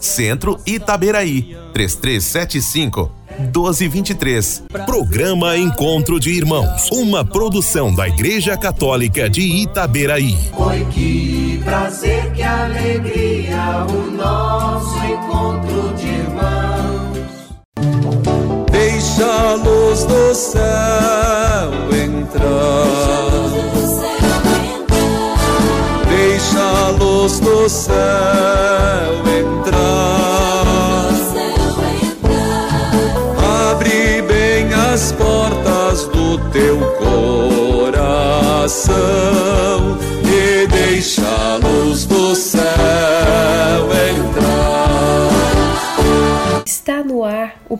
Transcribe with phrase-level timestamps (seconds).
[0.00, 4.64] Centro Itaberaí, 3375 1223.
[4.84, 10.36] Programa Encontro de Irmãos, uma produção da Igreja Católica de Itaberaí.
[10.56, 17.18] Oi, que prazer, que alegria, o nosso encontro de irmãos.
[18.70, 20.60] Deixa a luz do céu
[22.04, 23.17] entrar.
[27.28, 27.94] Luz do céu
[29.38, 29.84] entrar.
[33.70, 36.78] Abre bem as portas do teu
[37.92, 38.78] coração
[40.24, 42.97] e deixa a luz do céu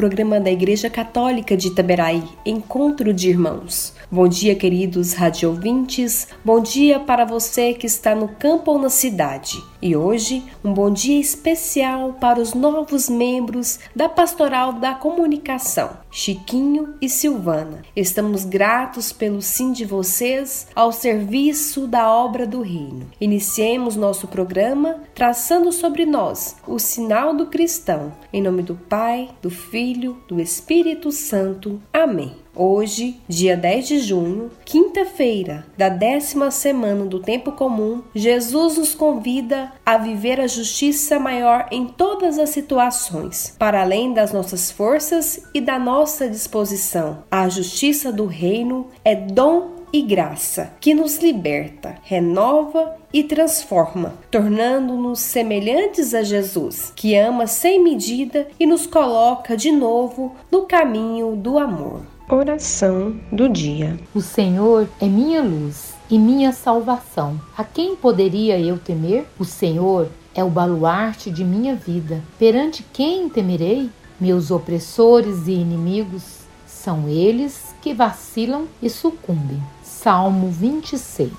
[0.00, 3.92] programa da Igreja Católica de Itaberaí, Encontro de Irmãos.
[4.10, 6.26] Bom dia, queridos rádio ouvintes.
[6.42, 9.62] Bom dia para você que está no campo ou na cidade.
[9.82, 16.94] E hoje, um bom dia especial para os novos membros da Pastoral da Comunicação, Chiquinho
[17.00, 17.82] e Silvana.
[17.94, 23.06] Estamos gratos pelo sim de vocês ao serviço da obra do Reino.
[23.20, 28.12] Iniciemos nosso programa traçando sobre nós o sinal do cristão.
[28.32, 31.80] Em nome do Pai, do Filho, do Espírito Santo.
[31.92, 32.34] Amém.
[32.54, 39.72] Hoje, dia 10 de junho, quinta-feira da décima semana do tempo comum, Jesus nos convida
[39.86, 45.60] a viver a justiça maior em todas as situações, para além das nossas forças e
[45.60, 47.22] da nossa disposição.
[47.30, 55.20] A justiça do reino é dom e graça que nos liberta, renova e transforma, tornando-nos
[55.20, 61.58] semelhantes a Jesus, que ama sem medida e nos coloca de novo no caminho do
[61.58, 62.02] amor.
[62.32, 63.98] Oração do dia.
[64.14, 67.40] O Senhor é minha luz e minha salvação.
[67.58, 69.26] A quem poderia eu temer?
[69.36, 72.22] O Senhor é o baluarte de minha vida.
[72.38, 73.90] Perante quem temerei?
[74.20, 76.22] Meus opressores e inimigos
[76.64, 79.60] são eles que vacilam e sucumbem.
[79.82, 81.32] Salmo 26.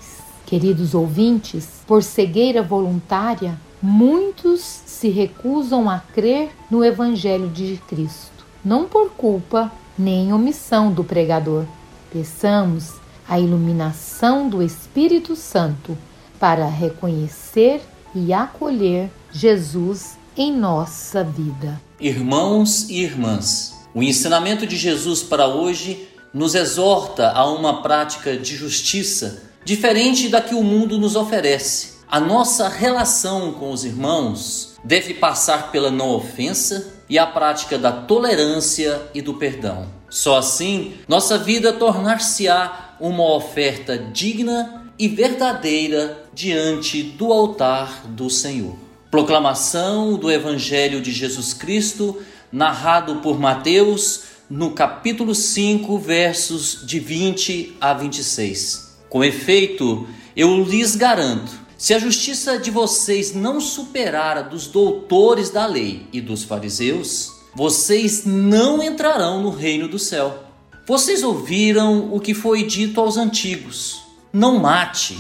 [0.46, 8.84] Queridos ouvintes, por cegueira voluntária, muitos se recusam a crer no Evangelho de Cristo, não
[8.90, 11.66] por culpa nem omissão do pregador.
[12.12, 12.94] Peçamos
[13.30, 15.98] a iluminação do Espírito Santo
[16.40, 17.82] para reconhecer
[18.14, 21.80] e acolher Jesus em nossa vida.
[22.00, 28.56] Irmãos e irmãs, o ensinamento de Jesus para hoje nos exorta a uma prática de
[28.56, 31.92] justiça diferente da que o mundo nos oferece.
[32.08, 37.92] A nossa relação com os irmãos deve passar pela não ofensa e a prática da
[37.92, 39.86] tolerância e do perdão.
[40.10, 48.78] Só assim nossa vida tornar-se-á uma oferta digna e verdadeira diante do altar do Senhor.
[49.10, 57.76] Proclamação do Evangelho de Jesus Cristo, narrado por Mateus, no capítulo 5, versos de 20
[57.82, 59.00] a 26.
[59.10, 65.50] Com efeito, eu lhes garanto se a justiça de vocês não superar a dos doutores
[65.50, 70.44] da lei e dos fariseus, vocês não entrarão no reino do céu.
[70.88, 75.18] Vocês ouviram o que foi dito aos antigos: não mate.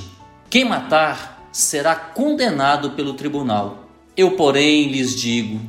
[0.51, 3.89] Quem matar será condenado pelo tribunal.
[4.15, 5.59] Eu, porém, lhes digo: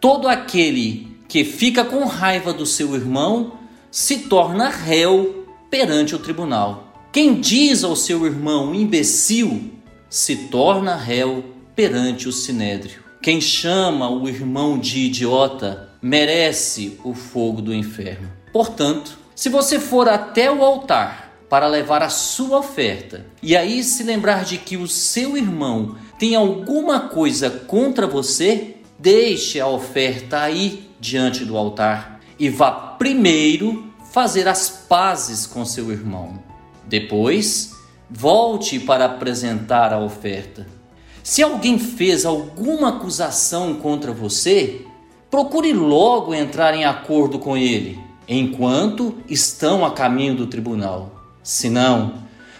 [0.00, 3.54] todo aquele que fica com raiva do seu irmão
[3.90, 6.92] se torna réu perante o tribunal.
[7.10, 9.77] Quem diz ao seu irmão imbecil
[10.08, 11.44] se torna réu
[11.74, 13.02] perante o sinédrio.
[13.20, 18.30] Quem chama o irmão de idiota merece o fogo do inferno.
[18.52, 24.02] Portanto, se você for até o altar para levar a sua oferta e aí se
[24.02, 30.90] lembrar de que o seu irmão tem alguma coisa contra você, deixe a oferta aí
[31.00, 36.42] diante do altar e vá primeiro fazer as pazes com seu irmão.
[36.86, 37.77] Depois,
[38.10, 40.66] volte para apresentar a oferta.
[41.22, 44.82] Se alguém fez alguma acusação contra você,
[45.30, 51.12] procure logo entrar em acordo com ele, enquanto estão a caminho do tribunal.
[51.42, 52.14] Senão,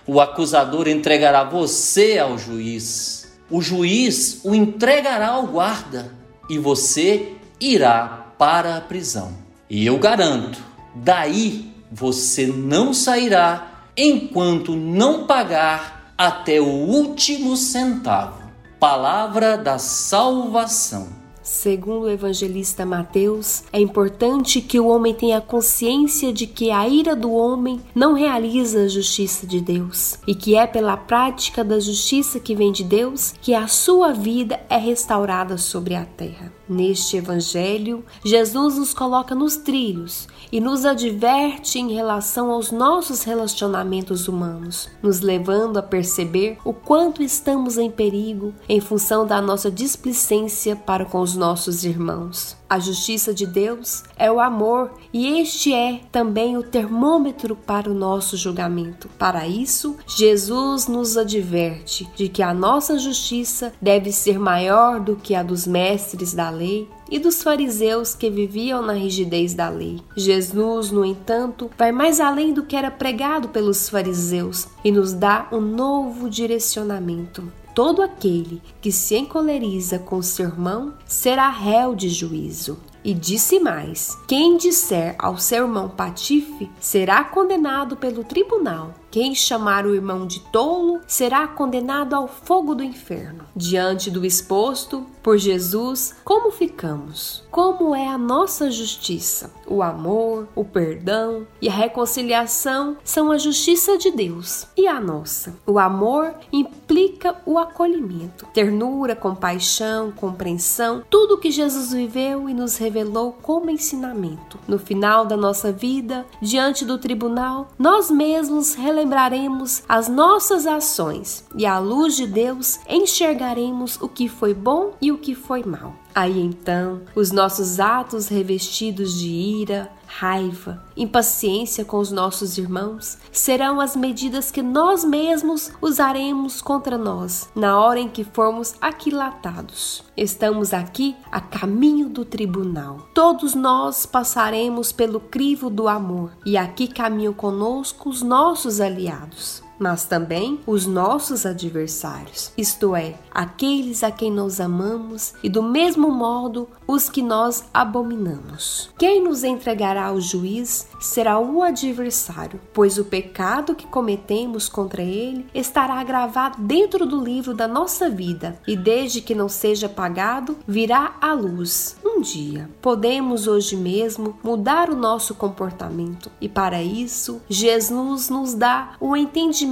[0.07, 3.29] o acusador entregará você ao juiz.
[3.51, 6.13] O juiz o entregará ao guarda
[6.49, 9.33] e você irá para a prisão.
[9.69, 10.59] E eu garanto,
[10.95, 13.68] daí você não sairá
[13.99, 18.49] enquanto não pagar até o último centavo.
[18.79, 21.09] Palavra da salvação.
[21.43, 27.17] Segundo o evangelista Mateus, é importante que o homem tenha consciência de que a ira
[27.17, 32.39] do homem não realiza a justiça de Deus e que é pela prática da justiça
[32.39, 36.58] que vem de Deus que a sua vida é restaurada sobre a terra.
[36.69, 44.29] Neste evangelho, Jesus nos coloca nos trilhos e nos adverte em relação aos nossos relacionamentos
[44.29, 50.77] humanos, nos levando a perceber o quanto estamos em perigo em função da nossa displicência
[50.77, 52.57] para com os nossos irmãos.
[52.71, 57.95] A justiça de Deus é o amor e este é também o termômetro para o
[57.95, 59.09] nosso julgamento.
[59.19, 65.35] Para isso, Jesus nos adverte de que a nossa justiça deve ser maior do que
[65.35, 70.03] a dos mestres da lei e dos fariseus que viviam na rigidez da lei.
[70.15, 75.49] Jesus, no entanto, vai mais além do que era pregado pelos fariseus e nos dá
[75.51, 77.51] um novo direcionamento.
[77.79, 82.77] Todo aquele que se encoleriza com seu irmão será réu de juízo.
[83.05, 88.95] E disse mais: Quem disser ao seu irmão patife será condenado pelo tribunal.
[89.11, 93.45] Quem chamar o irmão de tolo será condenado ao fogo do inferno.
[93.57, 97.45] Diante do exposto por Jesus, como ficamos?
[97.51, 99.51] Como é a nossa justiça?
[99.67, 104.67] O amor, o perdão e a reconciliação são a justiça de Deus.
[104.77, 105.55] E a nossa?
[105.67, 113.37] O amor implica o acolhimento, ternura, compaixão, compreensão, tudo que Jesus viveu e nos revelou
[113.43, 114.59] como ensinamento.
[114.67, 121.65] No final da nossa vida, diante do tribunal, nós mesmos relembraremos as nossas ações e,
[121.65, 125.95] à luz de Deus, enxergaremos o que foi bom e o que foi mal.
[126.19, 133.81] Aí então, os nossos atos revestidos de ira, raiva, impaciência com os nossos irmãos serão
[133.81, 140.03] as medidas que nós mesmos usaremos contra nós na hora em que formos aquilatados.
[140.17, 143.07] Estamos aqui a caminho do tribunal.
[143.15, 150.05] Todos nós passaremos pelo crivo do amor e aqui caminham conosco os nossos aliados mas
[150.05, 156.69] também os nossos adversários, isto é, aqueles a quem nós amamos e do mesmo modo
[156.87, 158.91] os que nós abominamos.
[158.99, 165.47] Quem nos entregará ao juiz será o adversário, pois o pecado que cometemos contra ele
[165.55, 171.17] estará gravado dentro do livro da nossa vida e desde que não seja pagado, virá
[171.21, 172.69] à luz um dia.
[172.81, 179.68] Podemos hoje mesmo mudar o nosso comportamento e para isso Jesus nos dá o entendimento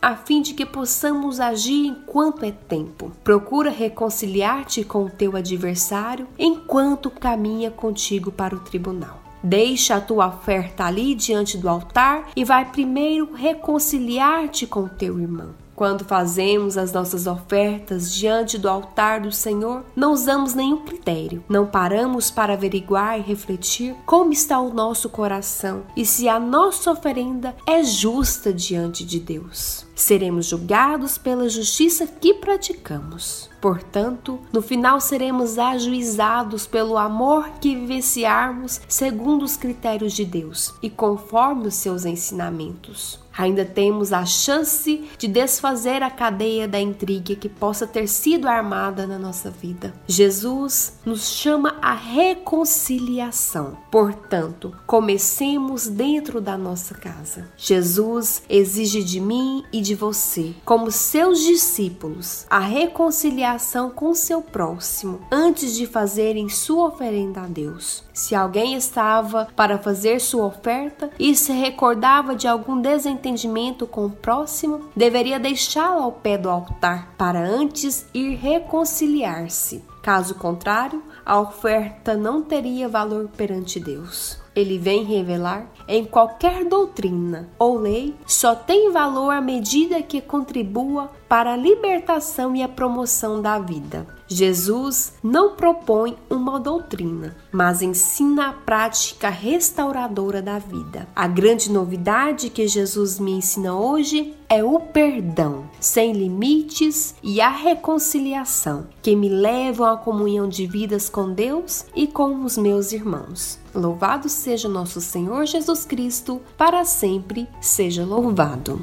[0.00, 3.12] a fim de que possamos agir enquanto é tempo.
[3.24, 9.22] Procura reconciliar-te com o teu adversário enquanto caminha contigo para o tribunal.
[9.42, 15.61] Deixa a tua oferta ali diante do altar e vai primeiro reconciliar-te com teu irmão.
[15.74, 21.66] Quando fazemos as nossas ofertas diante do altar do Senhor, não usamos nenhum critério, não
[21.66, 27.54] paramos para averiguar e refletir como está o nosso coração e se a nossa oferenda
[27.66, 29.86] é justa diante de Deus.
[29.94, 33.50] Seremos julgados pela justiça que praticamos.
[33.60, 40.90] Portanto, no final seremos ajuizados pelo amor que vivenciarmos segundo os critérios de Deus e
[40.90, 43.21] conforme os seus ensinamentos.
[43.36, 49.06] Ainda temos a chance de desfazer a cadeia da intriga que possa ter sido armada
[49.06, 49.94] na nossa vida.
[50.06, 53.76] Jesus nos chama a reconciliação.
[53.90, 57.48] Portanto, comecemos dentro da nossa casa.
[57.56, 65.20] Jesus exige de mim e de você, como seus discípulos, a reconciliação com seu próximo
[65.30, 68.04] antes de fazerem sua oferenda a Deus.
[68.12, 72.80] Se alguém estava para fazer sua oferta e se recordava de algum
[73.22, 79.84] desentendimento com o próximo, deveria deixá-lo ao pé do altar para antes ir reconciliar-se.
[80.02, 84.36] Caso contrário, a oferta não teria valor perante Deus.
[84.54, 91.10] Ele vem revelar em qualquer doutrina ou lei só tem valor à medida que contribua
[91.28, 94.06] para a libertação e a promoção da vida.
[94.34, 101.08] Jesus não propõe uma doutrina, mas ensina a prática restauradora da vida.
[101.14, 107.48] A grande novidade que Jesus me ensina hoje é o perdão, sem limites e a
[107.48, 113.58] reconciliação, que me levam à comunhão de vidas com Deus e com os meus irmãos.
[113.74, 118.80] Louvado seja nosso Senhor Jesus Cristo, para sempre seja louvado.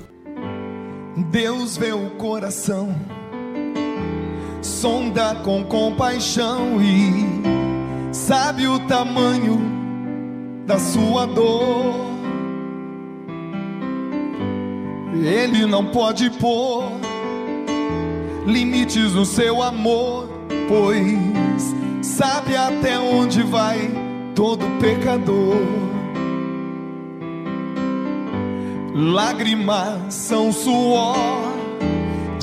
[1.32, 2.96] Deus vê o coração
[4.62, 9.60] sonda com compaixão e sabe o tamanho
[10.66, 12.10] da sua dor.
[15.24, 16.84] Ele não pode pôr
[18.46, 20.30] limites no seu amor,
[20.68, 23.90] pois sabe até onde vai
[24.36, 25.58] todo pecador.
[28.94, 31.49] Lágrimas são suor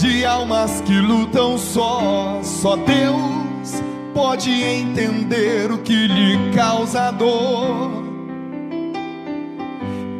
[0.06, 2.40] de almas que lutam só.
[2.42, 3.82] Só Deus
[4.14, 8.04] pode entender o que lhe causa dor.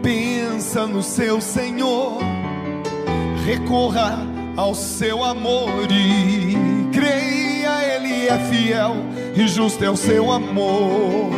[0.03, 2.19] Pensa no seu Senhor,
[3.45, 4.19] recorra
[4.57, 6.57] ao seu amor e
[6.93, 8.97] creia, Ele é fiel
[9.35, 11.31] e justo é o seu amor.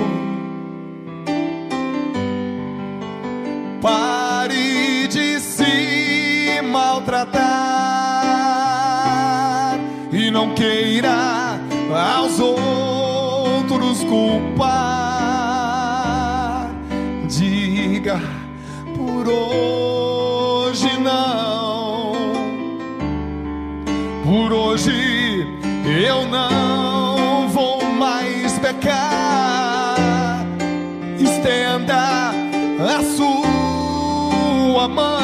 [13.98, 14.78] Outros culpar.
[17.26, 18.20] Diga
[18.96, 22.12] por hoje não,
[24.24, 25.46] por hoje
[26.04, 29.96] eu não vou mais pecar.
[31.18, 32.30] Estenda
[32.80, 35.17] a sua mão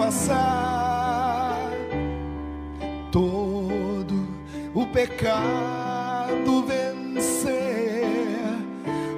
[0.00, 1.60] passar
[3.12, 4.26] todo
[4.74, 8.06] o pecado vencer,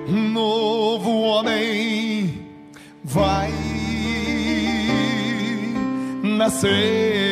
[0.09, 2.49] um novo homem
[3.05, 3.53] vai
[6.25, 7.32] nascer.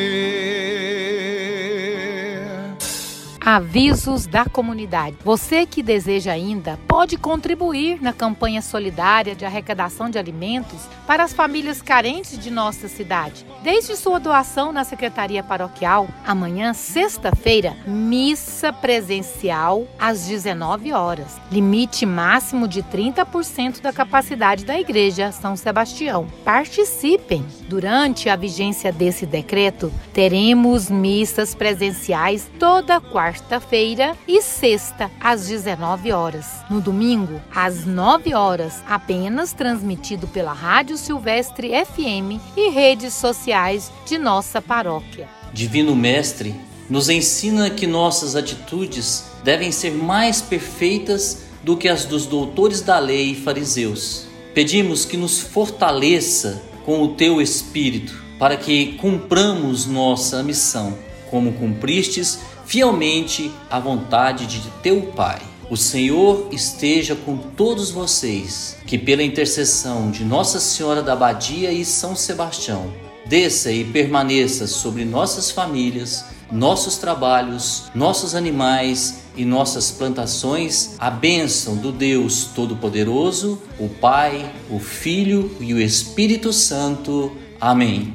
[3.53, 5.17] Avisos da comunidade.
[5.25, 11.33] Você que deseja ainda pode contribuir na campanha solidária de arrecadação de alimentos para as
[11.33, 13.45] famílias carentes de nossa cidade.
[13.61, 21.37] Desde sua doação na Secretaria Paroquial, amanhã, sexta-feira, missa presencial às 19 horas.
[21.51, 26.29] Limite máximo de 30% da capacidade da Igreja São Sebastião.
[26.45, 27.45] Participem!
[27.69, 36.13] Durante a vigência desse decreto, teremos missas presenciais toda quarta quarta-feira e sexta, às 19
[36.13, 36.47] horas.
[36.69, 44.19] No domingo, às 9 horas, apenas transmitido pela Rádio Silvestre FM e redes sociais de
[44.19, 45.29] nossa paróquia.
[45.53, 46.55] Divino Mestre,
[46.89, 52.99] nos ensina que nossas atitudes devem ser mais perfeitas do que as dos doutores da
[52.99, 54.27] lei e fariseus.
[54.55, 60.99] Pedimos que nos fortaleça com o teu Espírito, para que cumpramos nossa missão,
[61.31, 65.41] como cumpristes fielmente a vontade de teu Pai.
[65.69, 71.85] O Senhor esteja com todos vocês, que pela intercessão de Nossa Senhora da Abadia e
[71.85, 72.93] São Sebastião,
[73.27, 81.75] desça e permaneça sobre nossas famílias, nossos trabalhos, nossos animais e nossas plantações a bênção
[81.77, 87.33] do Deus Todo-Poderoso, o Pai, o Filho e o Espírito Santo.
[87.61, 88.15] Amém.